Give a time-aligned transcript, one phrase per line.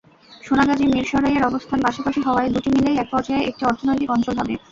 [0.41, 4.53] সোনাগাজী-মিরসরাইয়ের অবস্থান পাশাপাশি হওয়ায় দুটি মিলেই একপর্যায়ে একটি অর্থনৈতিক অঞ্চল হবে।